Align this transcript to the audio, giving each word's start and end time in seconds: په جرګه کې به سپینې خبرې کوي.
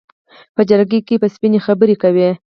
په 0.55 0.61
جرګه 0.69 0.99
کې 1.07 1.15
به 1.21 1.27
سپینې 1.35 1.59
خبرې 1.65 1.95
کوي. 2.03 2.29